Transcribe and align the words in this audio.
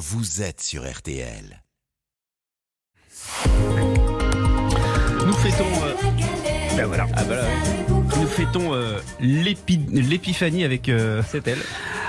vous 0.00 0.40
êtes 0.40 0.62
sur 0.62 0.90
RTL. 0.90 1.62
Nous 5.26 5.32
fêtons. 5.34 5.66
euh, 5.84 5.94
ben 6.76 6.86
voilà. 6.86 7.06
Ah 7.14 7.24
bah 7.24 7.36
là, 7.36 7.42
ouais. 7.44 7.94
Nous 8.16 8.26
fêtons 8.26 8.72
euh, 8.74 8.98
l'épi- 9.20 9.86
l'épiphanie 9.90 10.64
avec. 10.64 10.88
euh, 10.88 11.22
C'est 11.28 11.46
elle. 11.46 11.58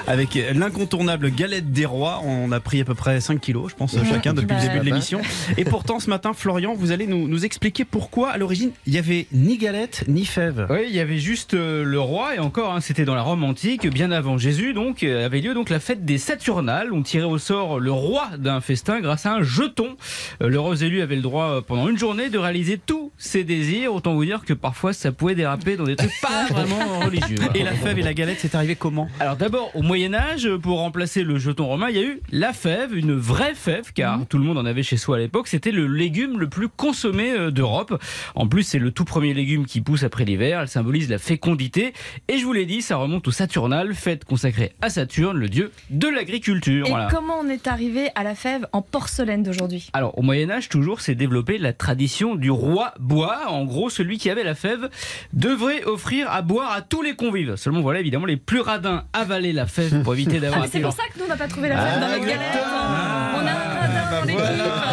Avec 0.07 0.37
l'incontournable 0.53 1.29
galette 1.31 1.71
des 1.71 1.85
rois. 1.85 2.21
On 2.25 2.51
a 2.51 2.59
pris 2.59 2.81
à 2.81 2.85
peu 2.85 2.95
près 2.95 3.19
5 3.21 3.39
kilos, 3.39 3.71
je 3.71 3.75
pense, 3.75 3.95
chacun 4.09 4.33
depuis 4.33 4.55
le 4.55 4.61
Bah, 4.61 4.67
début 4.67 4.79
de 4.79 4.85
l'émission. 4.85 5.21
Et 5.57 5.63
pourtant, 5.65 5.99
ce 5.99 6.09
matin, 6.09 6.31
Florian, 6.33 6.73
vous 6.75 6.91
allez 6.91 7.07
nous, 7.07 7.27
nous 7.27 7.45
expliquer 7.45 7.85
pourquoi, 7.85 8.31
à 8.31 8.37
l'origine, 8.37 8.71
il 8.87 8.93
y 8.93 8.97
avait 8.97 9.27
ni 9.31 9.57
galette 9.57 10.03
ni 10.07 10.25
fève. 10.25 10.67
Oui, 10.69 10.85
il 10.89 10.95
y 10.95 10.99
avait 10.99 11.17
juste 11.17 11.53
euh, 11.53 11.83
le 11.83 11.99
roi 11.99 12.35
et 12.35 12.39
encore, 12.39 12.73
hein, 12.73 12.81
c'était 12.81 13.05
dans 13.05 13.15
la 13.15 13.21
Rome 13.21 13.43
antique, 13.43 13.87
bien 13.87 14.11
avant 14.11 14.37
Jésus, 14.37 14.73
donc 14.73 15.03
euh, 15.03 15.25
avait 15.25 15.41
lieu 15.41 15.53
donc 15.53 15.69
la 15.69 15.79
fête 15.79 16.05
des 16.05 16.17
Saturnales. 16.17 16.91
On 16.93 17.01
tirait 17.01 17.25
au 17.25 17.37
sort 17.37 17.79
le 17.79 17.91
roi 17.91 18.29
d'un 18.37 18.61
festin 18.61 18.99
grâce 19.01 19.25
à 19.25 19.33
un 19.33 19.43
jeton. 19.43 19.95
Euh, 20.41 20.49
le 20.49 20.59
roi 20.59 20.75
élu 20.81 21.01
avait 21.01 21.15
le 21.15 21.21
droit 21.21 21.45
euh, 21.45 21.61
pendant 21.61 21.87
une 21.87 21.97
journée 21.97 22.29
de 22.29 22.37
réaliser 22.37 22.79
tous 22.83 23.11
ses 23.17 23.43
désirs. 23.43 23.93
Autant 23.93 24.13
vous 24.13 24.25
dire 24.25 24.41
que 24.45 24.53
parfois 24.53 24.93
ça 24.93 25.11
pouvait 25.11 25.35
déraper 25.35 25.77
dans 25.77 25.83
des 25.83 25.95
trucs 25.95 26.11
pas 26.21 26.45
vraiment 26.49 26.99
religieux. 26.99 27.37
Et 27.55 27.63
la 27.63 27.73
fève 27.73 27.97
et 27.99 28.03
la 28.03 28.13
galette, 28.13 28.37
c'est 28.39 28.55
arrivé 28.55 28.75
comment? 28.75 29.07
Alors 29.19 29.35
d'abord, 29.35 29.71
au 29.75 29.81
Moyen 29.91 30.13
Âge, 30.13 30.47
pour 30.63 30.77
remplacer 30.79 31.21
le 31.25 31.37
jeton 31.37 31.65
romain, 31.65 31.89
il 31.89 31.95
y 31.97 31.99
a 31.99 32.03
eu 32.03 32.21
la 32.31 32.53
fève, 32.53 32.95
une 32.95 33.13
vraie 33.13 33.53
fève, 33.53 33.91
car 33.93 34.19
Mhm. 34.19 34.25
tout 34.25 34.37
le 34.37 34.45
monde 34.45 34.57
en 34.57 34.65
avait 34.65 34.83
chez 34.83 34.95
soi 34.95 35.17
à 35.17 35.19
l'époque. 35.19 35.49
C'était 35.49 35.73
le 35.73 35.85
légume 35.85 36.39
le 36.39 36.47
plus 36.47 36.69
consommé 36.69 37.33
euh, 37.33 37.51
d'Europe. 37.51 38.01
En 38.33 38.47
plus, 38.47 38.63
c'est 38.63 38.79
le 38.79 38.91
tout 38.91 39.03
premier 39.03 39.33
légume 39.33 39.65
qui 39.65 39.81
pousse 39.81 40.03
après 40.05 40.23
l'hiver. 40.23 40.61
Elle 40.61 40.69
symbolise 40.69 41.09
la 41.09 41.17
fécondité. 41.17 41.91
Et 42.29 42.37
je 42.37 42.45
vous 42.45 42.53
l'ai 42.53 42.65
dit, 42.65 42.81
ça 42.81 42.95
remonte 42.95 43.27
au 43.27 43.31
Saturnal, 43.31 43.93
fête 43.93 44.23
consacrée 44.23 44.71
à 44.81 44.89
Saturne, 44.89 45.35
le 45.37 45.49
dieu 45.49 45.73
de 45.89 46.07
l'agriculture. 46.07 46.85
Et 46.85 46.89
Voilà. 46.89 47.09
comment 47.11 47.39
on 47.41 47.49
est 47.49 47.67
arrivé 47.67 48.11
à 48.15 48.23
la 48.23 48.33
fève 48.33 48.65
en 48.71 48.81
porcelaine 48.81 49.43
d'aujourd'hui? 49.43 49.89
Alors, 49.91 50.17
au 50.17 50.21
Moyen-Âge, 50.21 50.69
toujours, 50.69 51.01
s'est 51.01 51.15
développée 51.15 51.57
la 51.57 51.73
tradition 51.73 52.35
du 52.35 52.49
roi 52.49 52.93
bois. 52.97 53.41
En 53.49 53.65
gros, 53.65 53.89
celui 53.89 54.19
qui 54.19 54.29
avait 54.29 54.45
la 54.45 54.55
fève 54.55 54.89
devrait 55.33 55.83
offrir 55.83 56.31
à 56.31 56.41
boire 56.41 56.71
à 56.71 56.81
tous 56.81 57.01
les 57.01 57.17
convives. 57.17 57.57
Seulement, 57.57 57.81
voilà, 57.81 57.99
évidemment, 57.99 58.25
les 58.25 58.37
plus 58.37 58.61
radins 58.61 59.03
avalaient 59.11 59.51
la 59.51 59.65
fève 59.67 59.80
pour 60.03 60.13
éviter 60.13 60.37
Ah, 60.37 60.39
d'avoir 60.41 60.59
mais 60.61 60.67
à 60.67 60.69
c'est 60.71 60.79
pour 60.79 60.93
ça 60.93 61.03
que 61.13 61.19
nous 61.19 61.25
on 61.25 61.29
n'a 61.29 61.37
pas 61.37 61.47
trouvé 61.47 61.69
la 61.69 61.77
fève 61.77 61.99
dans 62.01 62.07
notre 62.07 62.25
galette. 62.25 62.39
hein. 62.55 63.31
On 63.35 63.47
a 63.47 63.51
un 63.51 63.79
radin 63.79 64.19
dans 64.19 64.25
l'équipe. 64.25 64.45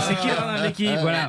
C'est 0.08 0.17
qui 0.20 0.27
le 0.28 0.33
radin 0.34 0.58
de 0.62 0.67
l'équipe 0.67 0.98
Voilà. 1.00 1.28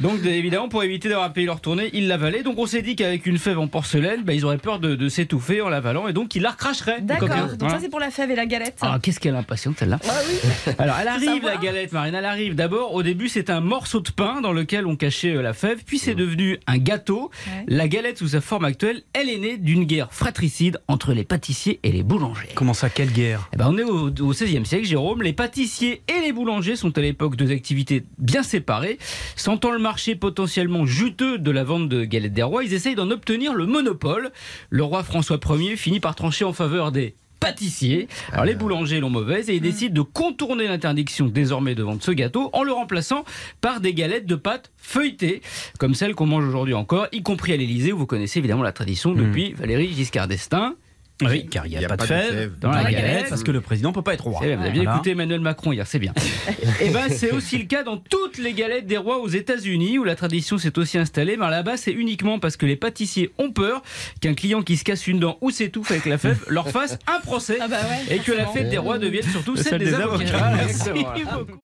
Donc 0.00 0.20
de- 0.22 0.28
évidemment 0.28 0.68
pour 0.68 0.82
éviter 0.84 1.08
d'avoir 1.08 1.26
à 1.26 1.30
payer 1.32 1.46
leur 1.46 1.60
tournée, 1.60 1.90
ils 1.92 2.08
l'avalaient. 2.08 2.42
Donc 2.42 2.58
on 2.58 2.66
s'est 2.66 2.82
dit 2.82 2.96
qu'avec 2.96 3.26
une 3.26 3.38
fève 3.38 3.58
en 3.58 3.66
porcelaine, 3.66 4.22
bah, 4.24 4.34
ils 4.34 4.44
auraient 4.44 4.58
peur 4.58 4.78
de, 4.78 4.94
de 4.94 5.08
s'étouffer 5.08 5.60
en 5.62 5.68
l'avalant 5.68 6.06
et 6.08 6.12
donc 6.12 6.34
ils 6.34 6.42
la 6.42 6.50
recracheraient. 6.50 7.00
D'accord, 7.00 7.28
donc 7.28 7.58
Voilà. 7.60 7.74
ça 7.74 7.80
c'est 7.80 7.88
pour 7.88 8.00
la 8.00 8.10
fève 8.10 8.30
et 8.30 8.36
la 8.36 8.46
galette. 8.46 8.76
Ah, 8.82 8.98
qu'est-ce 9.02 9.20
qu'elle 9.20 9.34
est 9.34 9.38
impatiente 9.38 9.78
celle-là 9.78 9.98
Ah 10.08 10.12
oui. 10.28 10.72
Alors 10.78 10.96
elle 11.00 11.08
arrive 11.08 11.44
la 11.44 11.56
galette, 11.56 11.92
Marine, 11.92 12.14
elle 12.14 12.24
arrive. 12.24 12.54
D'abord, 12.54 12.94
au 12.94 13.02
début, 13.02 13.28
c'est 13.28 13.50
un 13.50 13.60
morceau 13.60 14.00
de 14.00 14.10
pain 14.10 14.40
dans 14.40 14.52
lequel 14.52 14.86
on 14.86 14.96
cachait 14.96 15.34
euh, 15.34 15.42
la 15.42 15.52
fève, 15.54 15.78
puis 15.84 15.98
c'est 15.98 16.14
devenu 16.14 16.58
un 16.66 16.78
gâteau. 16.78 17.30
Ouais. 17.46 17.64
La 17.68 17.88
galette 17.88 18.18
sous 18.18 18.28
sa 18.28 18.40
forme 18.40 18.64
actuelle, 18.64 19.02
elle 19.12 19.28
est 19.28 19.38
née 19.38 19.56
d'une 19.56 19.84
guerre 19.84 20.08
fratricide 20.12 20.78
entre 20.88 21.12
les 21.12 21.24
pâtissiers 21.24 21.80
et 21.82 21.92
les 21.92 22.02
boulangers. 22.02 22.48
Comment 22.54 22.74
ça, 22.74 22.90
quelle 22.90 23.12
guerre? 23.12 23.48
Eh 23.54 23.56
ben, 23.56 23.68
on 23.70 23.78
est 23.78 23.82
au, 23.84 24.08
au 24.08 24.30
XVIe 24.32 24.64
siècle, 24.66 24.86
Jérôme. 24.86 25.22
Les 25.22 25.32
pâtissiers 25.32 26.02
et 26.08 26.20
les 26.24 26.32
boulangers 26.32 26.76
sont 26.76 26.96
à 26.98 27.00
l'époque 27.00 27.36
deux 27.36 27.50
activités 27.50 28.04
bien 28.18 28.42
séparées. 28.42 28.98
Sentant 29.36 29.70
le 29.70 29.78
marché 29.86 30.16
potentiellement 30.16 30.84
juteux 30.84 31.38
de 31.38 31.50
la 31.52 31.62
vente 31.62 31.88
de 31.88 32.04
galettes 32.04 32.32
des 32.32 32.42
rois, 32.42 32.64
ils 32.64 32.74
essayent 32.74 32.96
d'en 32.96 33.08
obtenir 33.12 33.54
le 33.54 33.66
monopole. 33.66 34.32
Le 34.68 34.82
roi 34.82 35.04
François 35.04 35.38
Ier 35.48 35.76
finit 35.76 36.00
par 36.00 36.16
trancher 36.16 36.44
en 36.44 36.52
faveur 36.52 36.90
des 36.90 37.14
pâtissiers. 37.38 38.08
Alors 38.32 38.46
les 38.46 38.56
boulangers 38.56 38.98
l'ont 38.98 39.10
mauvaise 39.10 39.48
et 39.48 39.54
ils 39.54 39.60
décident 39.60 39.94
de 39.94 40.00
contourner 40.00 40.66
l'interdiction 40.66 41.26
désormais 41.26 41.76
de 41.76 41.84
vendre 41.84 42.02
ce 42.02 42.10
gâteau 42.10 42.50
en 42.52 42.64
le 42.64 42.72
remplaçant 42.72 43.24
par 43.60 43.78
des 43.78 43.94
galettes 43.94 44.26
de 44.26 44.34
pâte 44.34 44.72
feuilletées, 44.76 45.40
comme 45.78 45.94
celles 45.94 46.16
qu'on 46.16 46.26
mange 46.26 46.48
aujourd'hui 46.48 46.74
encore, 46.74 47.06
y 47.12 47.22
compris 47.22 47.52
à 47.52 47.56
l'Élysée 47.56 47.92
où 47.92 47.98
vous 47.98 48.06
connaissez 48.06 48.40
évidemment 48.40 48.64
la 48.64 48.72
tradition 48.72 49.12
depuis 49.12 49.52
Valérie 49.52 49.92
Giscard 49.92 50.26
d'Estaing. 50.26 50.74
Oui, 51.22 51.46
car 51.48 51.66
il 51.66 51.70
n'y 51.78 51.82
a, 51.82 51.88
pas, 51.88 51.96
de 51.96 52.02
fève 52.02 52.58
dans 52.58 52.70
la 52.70 52.90
galette. 52.90 53.28
parce 53.30 53.42
que 53.42 53.50
le 53.50 53.62
président 53.62 53.92
peut 53.92 54.02
pas 54.02 54.12
être 54.14 54.24
roi. 54.24 54.38
C'est 54.42 54.48
bien, 54.48 54.56
vous 54.56 54.62
avez 54.64 54.72
bien 54.72 54.82
Voilà. 54.82 54.96
écouté 54.96 55.10
Emmanuel 55.12 55.40
Macron 55.40 55.72
hier, 55.72 55.86
c'est 55.86 55.98
bien. 55.98 56.12
Et 56.82 56.90
ben 56.90 57.08
c'est 57.08 57.30
aussi 57.32 57.56
le 57.56 57.64
cas 57.64 57.82
dans 57.84 57.96
toutes 57.96 58.36
les 58.36 58.52
galettes 58.52 58.86
des 58.86 58.98
rois 58.98 59.18
aux 59.18 59.28
États-Unis 59.28 59.98
où 59.98 60.04
la 60.04 60.14
tradition 60.14 60.58
s'est 60.58 60.78
aussi 60.78 60.98
installée. 60.98 61.36
Mais 61.38 61.48
là-bas, 61.48 61.76
c'est 61.78 61.92
uniquement 61.92 62.38
parce 62.38 62.58
que 62.58 62.66
les 62.66 62.76
pâtissiers 62.76 63.30
ont 63.38 63.50
peur 63.50 63.82
qu'un 64.20 64.34
client 64.34 64.62
qui 64.62 64.76
se 64.76 64.84
casse 64.84 65.06
une 65.06 65.18
dent 65.20 65.38
ou 65.40 65.50
s'étouffe 65.50 65.90
avec 65.90 66.04
la 66.04 66.18
fève 66.18 66.44
leur 66.48 66.68
fasse 66.68 66.98
un 67.06 67.20
procès 67.20 67.56
Ah 67.60 67.68
bah 67.68 67.76
ouais, 68.08 68.14
et 68.16 68.18
que 68.18 68.32
la 68.32 68.46
fête 68.46 68.68
des 68.68 68.78
rois 68.78 68.98
devienne 68.98 69.22
surtout 69.24 69.56
Celle 69.56 69.64
celle 69.64 69.78
des 69.78 69.84
des 69.86 69.94
avocats. 69.94 70.36
avocats. 70.36 70.50
Merci 70.56 70.72
Exactement. 70.90 71.38
beaucoup. 71.40 71.58